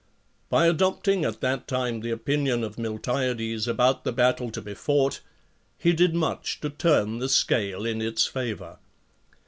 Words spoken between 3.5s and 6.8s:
about the battle to be fought, he did much to